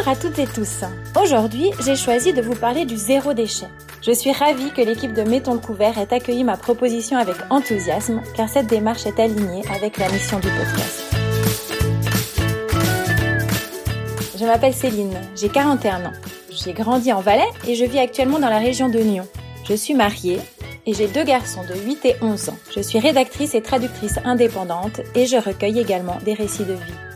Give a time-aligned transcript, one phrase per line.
[0.00, 0.84] Bonjour à toutes et tous.
[1.20, 3.66] Aujourd'hui, j'ai choisi de vous parler du zéro déchet.
[4.00, 8.22] Je suis ravie que l'équipe de Mettons le couvert ait accueilli ma proposition avec enthousiasme,
[8.34, 11.14] car cette démarche est alignée avec la mission du podcast.
[14.38, 16.12] Je m'appelle Céline, j'ai 41 ans.
[16.50, 19.28] J'ai grandi en Valais et je vis actuellement dans la région de Nyon.
[19.68, 20.40] Je suis mariée
[20.86, 22.58] et j'ai deux garçons de 8 et 11 ans.
[22.74, 27.09] Je suis rédactrice et traductrice indépendante et je recueille également des récits de vie.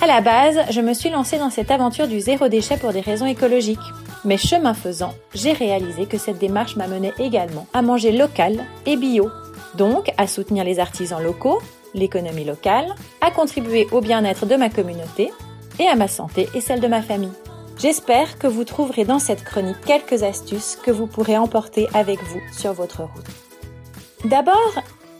[0.00, 3.00] À la base, je me suis lancée dans cette aventure du zéro déchet pour des
[3.00, 3.78] raisons écologiques.
[4.24, 9.28] Mais chemin faisant, j'ai réalisé que cette démarche m'amenait également à manger local et bio.
[9.74, 11.60] Donc, à soutenir les artisans locaux,
[11.94, 15.32] l'économie locale, à contribuer au bien-être de ma communauté
[15.80, 17.32] et à ma santé et celle de ma famille.
[17.76, 22.40] J'espère que vous trouverez dans cette chronique quelques astuces que vous pourrez emporter avec vous
[22.52, 23.26] sur votre route.
[24.24, 24.74] D'abord,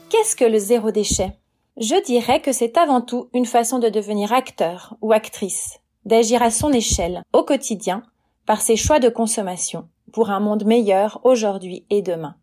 [0.09, 1.38] qu'est-ce que le zéro déchet?
[1.79, 6.51] Je dirais que c'est avant tout une façon de devenir acteur ou actrice, d'agir à
[6.51, 8.03] son échelle, au quotidien,
[8.45, 12.35] par ses choix de consommation, pour un monde meilleur aujourd'hui et demain.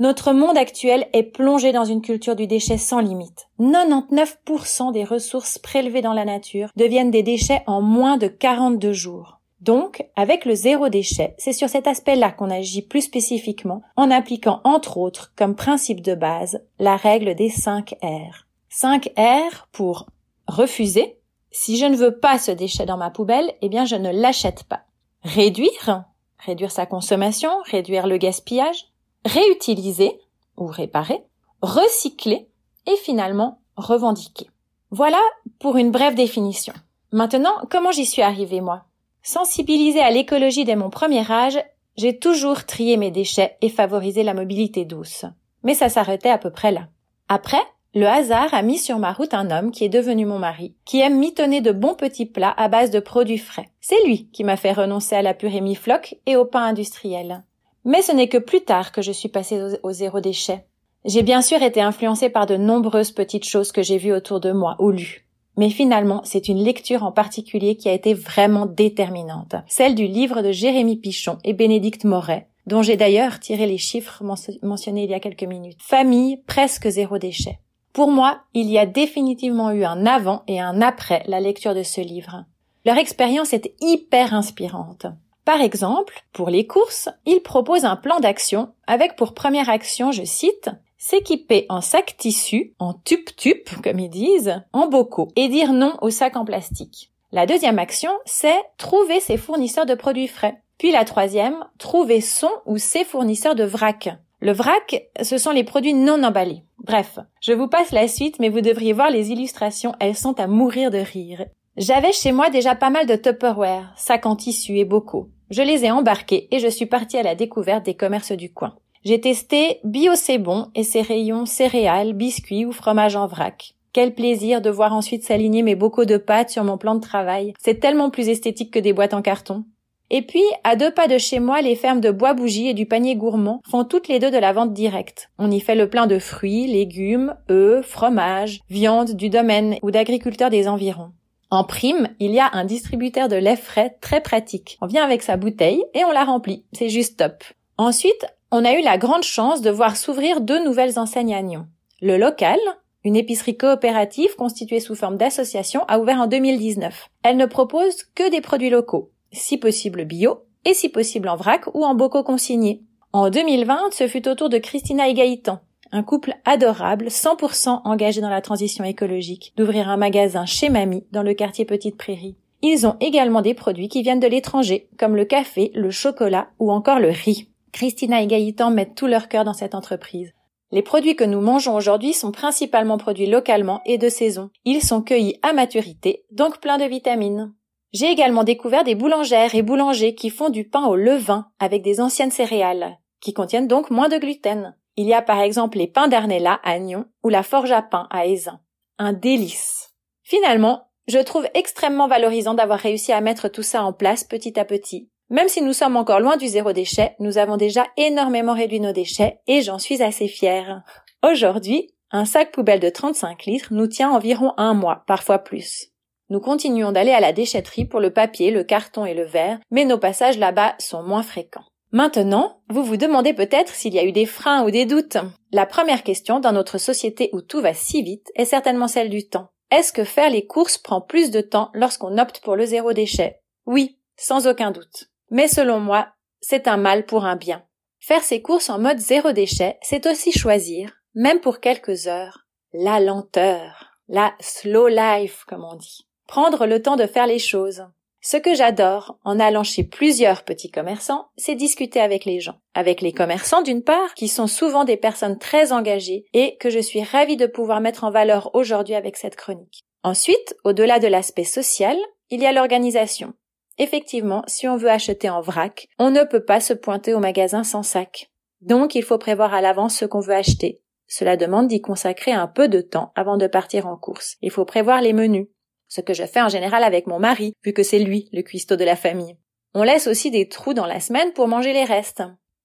[0.00, 3.48] Notre monde actuel est plongé dans une culture du déchet sans limite.
[3.60, 9.39] 99% des ressources prélevées dans la nature deviennent des déchets en moins de 42 jours.
[9.60, 14.60] Donc, avec le zéro déchet, c'est sur cet aspect-là qu'on agit plus spécifiquement en appliquant
[14.64, 18.46] entre autres comme principe de base la règle des 5 R.
[18.70, 20.06] 5 R pour
[20.46, 21.18] refuser.
[21.50, 24.64] Si je ne veux pas ce déchet dans ma poubelle, eh bien je ne l'achète
[24.64, 24.82] pas.
[25.22, 26.04] Réduire.
[26.38, 28.90] Réduire sa consommation, réduire le gaspillage
[29.24, 30.20] réutiliser
[30.56, 31.22] ou réparer,
[31.62, 32.48] recycler
[32.86, 34.50] et finalement revendiquer.
[34.90, 35.20] Voilà
[35.58, 36.74] pour une brève définition.
[37.12, 38.84] Maintenant, comment j'y suis arrivée moi?
[39.22, 41.58] Sensibilisée à l'écologie dès mon premier âge,
[41.96, 45.26] j'ai toujours trié mes déchets et favorisé la mobilité douce.
[45.62, 46.88] Mais ça s'arrêtait à peu près là.
[47.28, 47.62] Après,
[47.92, 51.00] le hasard a mis sur ma route un homme qui est devenu mon mari, qui
[51.00, 53.68] aime mitonner de bons petits plats à base de produits frais.
[53.80, 57.42] C'est lui qui m'a fait renoncer à la purée mi-floc et au pain industriel.
[57.84, 60.64] Mais ce n'est que plus tard que je suis passée au, zéro déchet.
[61.04, 64.52] J'ai bien sûr été influencée par de nombreuses petites choses que j'ai vues autour de
[64.52, 65.26] moi ou lues.
[65.60, 69.56] Mais finalement, c'est une lecture en particulier qui a été vraiment déterminante.
[69.68, 74.22] Celle du livre de Jérémy Pichon et Bénédicte Moret, dont j'ai d'ailleurs tiré les chiffres
[74.62, 75.76] mentionnés il y a quelques minutes.
[75.78, 77.58] Famille presque zéro déchet.
[77.92, 81.82] Pour moi, il y a définitivement eu un avant et un après la lecture de
[81.82, 82.46] ce livre.
[82.86, 85.04] Leur expérience est hyper inspirante.
[85.44, 90.24] Par exemple, pour les courses, il propose un plan d'action avec pour première action, je
[90.24, 90.70] cite,
[91.00, 96.10] s'équiper en sac tissu, en tup-tup, comme ils disent, en bocaux, et dire non aux
[96.10, 97.10] sacs en plastique.
[97.32, 100.60] La deuxième action, c'est trouver ses fournisseurs de produits frais.
[100.76, 104.10] Puis la troisième, trouver son ou ses fournisseurs de vrac.
[104.40, 106.64] Le vrac, ce sont les produits non emballés.
[106.78, 110.46] Bref, je vous passe la suite, mais vous devriez voir les illustrations, elles sont à
[110.46, 111.46] mourir de rire.
[111.78, 115.30] J'avais chez moi déjà pas mal de Tupperware, sacs en tissu et bocaux.
[115.48, 118.74] Je les ai embarqués et je suis partie à la découverte des commerces du coin.
[119.02, 123.74] J'ai testé Bio C'est Bon et ses rayons céréales, biscuits ou fromage en vrac.
[123.94, 127.54] Quel plaisir de voir ensuite s'aligner mes bocaux de pâtes sur mon plan de travail.
[127.58, 129.64] C'est tellement plus esthétique que des boîtes en carton.
[130.10, 132.84] Et puis, à deux pas de chez moi, les fermes de bois bougie et du
[132.84, 135.30] panier gourmand font toutes les deux de la vente directe.
[135.38, 140.50] On y fait le plein de fruits, légumes, œufs, fromages, viande du domaine ou d'agriculteurs
[140.50, 141.12] des environs.
[141.48, 144.76] En prime, il y a un distributeur de lait frais très pratique.
[144.82, 146.64] On vient avec sa bouteille et on la remplit.
[146.74, 147.42] C'est juste top.
[147.78, 151.66] Ensuite, on a eu la grande chance de voir s'ouvrir deux nouvelles enseignes à Nyon.
[152.00, 152.58] Le local,
[153.04, 157.08] une épicerie coopérative constituée sous forme d'association, a ouvert en 2019.
[157.22, 161.66] Elle ne propose que des produits locaux, si possible bio, et si possible en vrac
[161.74, 162.82] ou en bocaux consignés.
[163.12, 165.60] En 2020, ce fut au tour de Christina et Gaëtan,
[165.92, 171.22] un couple adorable, 100% engagé dans la transition écologique, d'ouvrir un magasin chez Mamie dans
[171.22, 172.36] le quartier Petite Prairie.
[172.62, 176.70] Ils ont également des produits qui viennent de l'étranger, comme le café, le chocolat ou
[176.70, 177.48] encore le riz.
[177.72, 180.32] Christina et Gaëtan mettent tout leur cœur dans cette entreprise.
[180.72, 184.50] Les produits que nous mangeons aujourd'hui sont principalement produits localement et de saison.
[184.64, 187.52] Ils sont cueillis à maturité, donc pleins de vitamines.
[187.92, 192.00] J'ai également découvert des boulangères et boulangers qui font du pain au levain avec des
[192.00, 194.76] anciennes céréales, qui contiennent donc moins de gluten.
[194.96, 198.06] Il y a par exemple les pains d'Arnella à Nyon ou la forge à pain
[198.10, 198.60] à Aisin.
[198.98, 199.92] Un délice.
[200.22, 204.64] Finalement, je trouve extrêmement valorisant d'avoir réussi à mettre tout ça en place petit à
[204.64, 205.10] petit.
[205.30, 208.92] Même si nous sommes encore loin du zéro déchet, nous avons déjà énormément réduit nos
[208.92, 210.82] déchets et j'en suis assez fière.
[211.22, 215.92] Aujourd'hui, un sac poubelle de 35 litres nous tient environ un mois, parfois plus.
[216.30, 219.84] Nous continuons d'aller à la déchetterie pour le papier, le carton et le verre, mais
[219.84, 221.64] nos passages là-bas sont moins fréquents.
[221.92, 225.18] Maintenant, vous vous demandez peut-être s'il y a eu des freins ou des doutes.
[225.52, 229.28] La première question dans notre société où tout va si vite est certainement celle du
[229.28, 229.48] temps.
[229.70, 233.40] Est-ce que faire les courses prend plus de temps lorsqu'on opte pour le zéro déchet?
[233.66, 235.10] Oui, sans aucun doute.
[235.30, 236.08] Mais selon moi,
[236.40, 237.64] c'est un mal pour un bien.
[237.98, 243.00] Faire ses courses en mode zéro déchet, c'est aussi choisir, même pour quelques heures, la
[243.00, 246.06] lenteur, la slow life, comme on dit.
[246.26, 247.84] Prendre le temps de faire les choses.
[248.22, 252.60] Ce que j'adore en allant chez plusieurs petits commerçants, c'est discuter avec les gens.
[252.74, 256.80] Avec les commerçants d'une part, qui sont souvent des personnes très engagées et que je
[256.80, 259.84] suis ravie de pouvoir mettre en valeur aujourd'hui avec cette chronique.
[260.02, 261.96] Ensuite, au-delà de l'aspect social,
[262.30, 263.32] il y a l'organisation.
[263.80, 267.64] Effectivement, si on veut acheter en vrac, on ne peut pas se pointer au magasin
[267.64, 268.30] sans sac.
[268.60, 270.82] Donc il faut prévoir à l'avance ce qu'on veut acheter.
[271.06, 274.36] Cela demande d'y consacrer un peu de temps avant de partir en course.
[274.42, 275.46] Il faut prévoir les menus,
[275.88, 278.76] ce que je fais en général avec mon mari, vu que c'est lui le cuistot
[278.76, 279.38] de la famille.
[279.72, 282.22] On laisse aussi des trous dans la semaine pour manger les restes.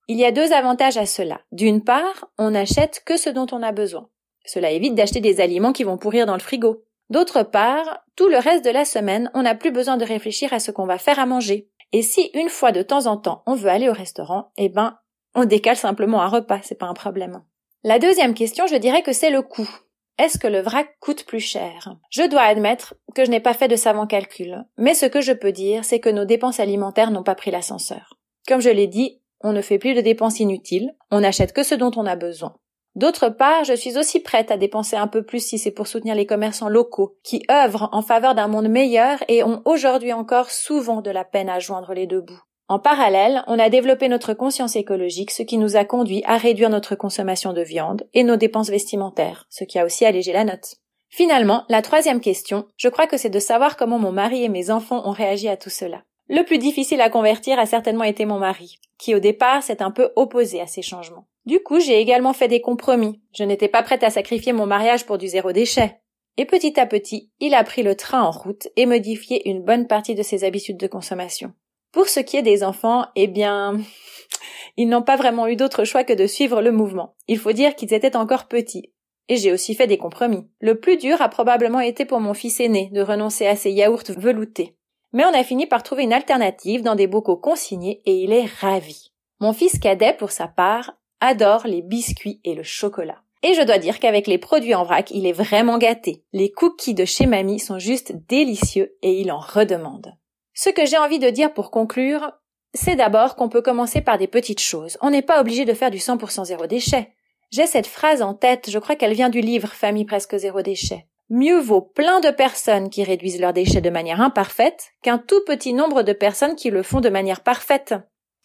[0.10, 1.40] Il y a deux avantages à cela.
[1.54, 4.10] D'une part, on n'achète que ce dont on a besoin.
[4.44, 6.84] Cela évite d'acheter des aliments qui vont pourrir dans le frigo.
[7.10, 10.60] D'autre part, tout le reste de la semaine, on n'a plus besoin de réfléchir à
[10.60, 11.70] ce qu'on va faire à manger.
[11.92, 14.98] Et si une fois de temps en temps on veut aller au restaurant, eh ben,
[15.36, 17.44] on décale simplement un repas, c'est pas un problème.
[17.84, 19.70] La deuxième question, je dirais que c'est le coût.
[20.18, 21.96] Est-ce que le vrac coûte plus cher?
[22.10, 25.34] Je dois admettre que je n'ai pas fait de savants calculs, mais ce que je
[25.34, 28.18] peux dire, c'est que nos dépenses alimentaires n'ont pas pris l'ascenseur.
[28.48, 31.76] Comme je l'ai dit, on ne fait plus de dépenses inutiles, on n'achète que ce
[31.76, 32.56] dont on a besoin.
[32.96, 36.16] D'autre part, je suis aussi prête à dépenser un peu plus si c'est pour soutenir
[36.16, 41.02] les commerçants locaux, qui œuvrent en faveur d'un monde meilleur et ont aujourd'hui encore souvent
[41.02, 42.42] de la peine à joindre les deux bouts.
[42.68, 46.70] En parallèle, on a développé notre conscience écologique, ce qui nous a conduit à réduire
[46.70, 50.76] notre consommation de viande et nos dépenses vestimentaires, ce qui a aussi allégé la note.
[51.10, 54.72] Finalement, la troisième question, je crois que c'est de savoir comment mon mari et mes
[54.72, 56.04] enfants ont réagi à tout cela.
[56.28, 59.92] Le plus difficile à convertir a certainement été mon mari, qui au départ s'est un
[59.92, 61.28] peu opposé à ces changements.
[61.46, 63.22] Du coup, j'ai également fait des compromis.
[63.34, 66.00] Je n'étais pas prête à sacrifier mon mariage pour du zéro déchet.
[66.38, 69.88] Et petit à petit, il a pris le train en route et modifié une bonne
[69.88, 71.54] partie de ses habitudes de consommation.
[71.92, 73.80] Pour ce qui est des enfants, eh bien,
[74.78, 77.16] ils n'ont pas vraiment eu d'autre choix que de suivre le mouvement.
[77.28, 78.92] Il faut dire qu'ils étaient encore petits.
[79.30, 80.48] Et j'ai aussi fait des compromis.
[80.60, 84.04] Le plus dur a probablement été pour mon fils aîné de renoncer à ses yaourts
[84.18, 84.75] veloutés.
[85.16, 88.50] Mais on a fini par trouver une alternative dans des bocaux consignés et il est
[88.60, 89.14] ravi.
[89.40, 90.92] Mon fils cadet, pour sa part,
[91.22, 93.22] adore les biscuits et le chocolat.
[93.42, 96.26] Et je dois dire qu'avec les produits en vrac, il est vraiment gâté.
[96.34, 100.14] Les cookies de chez mamie sont juste délicieux et il en redemande.
[100.54, 102.34] Ce que j'ai envie de dire pour conclure,
[102.74, 104.98] c'est d'abord qu'on peut commencer par des petites choses.
[105.00, 107.14] On n'est pas obligé de faire du 100% zéro déchet.
[107.52, 111.08] J'ai cette phrase en tête, je crois qu'elle vient du livre Famille presque zéro déchet.
[111.30, 115.74] Mieux vaut plein de personnes qui réduisent leurs déchets de manière imparfaite qu'un tout petit
[115.74, 117.96] nombre de personnes qui le font de manière parfaite.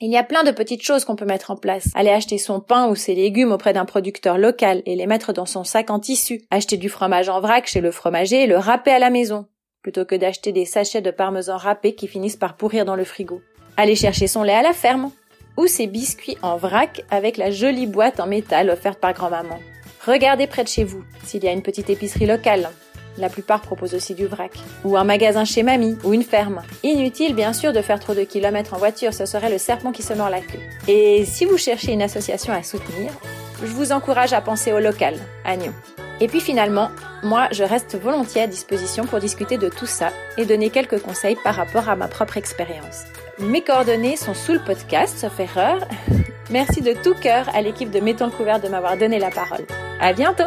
[0.00, 1.90] Il y a plein de petites choses qu'on peut mettre en place.
[1.94, 5.44] Aller acheter son pain ou ses légumes auprès d'un producteur local et les mettre dans
[5.44, 6.40] son sac en tissu.
[6.50, 9.46] Acheter du fromage en vrac chez le fromager et le râper à la maison
[9.82, 13.40] plutôt que d'acheter des sachets de parmesan râpé qui finissent par pourrir dans le frigo.
[13.76, 15.10] Aller chercher son lait à la ferme,
[15.56, 19.58] ou ses biscuits en vrac avec la jolie boîte en métal offerte par grand-maman.
[20.06, 22.70] Regardez près de chez vous s'il y a une petite épicerie locale.
[23.18, 24.52] La plupart proposent aussi du vrac.
[24.84, 26.62] Ou un magasin chez mamie, ou une ferme.
[26.82, 30.02] Inutile bien sûr de faire trop de kilomètres en voiture, ce serait le serpent qui
[30.02, 30.58] se mord la queue.
[30.88, 33.12] Et si vous cherchez une association à soutenir,
[33.60, 35.74] je vous encourage à penser au local, à Nyon.
[36.20, 36.90] Et puis finalement,
[37.22, 41.36] moi, je reste volontiers à disposition pour discuter de tout ça et donner quelques conseils
[41.44, 43.04] par rapport à ma propre expérience.
[43.38, 45.86] Mes coordonnées sont sous le podcast, sauf erreur.
[46.50, 49.66] Merci de tout cœur à l'équipe de Mettons le couvert de m'avoir donné la parole.
[50.00, 50.44] À bientôt!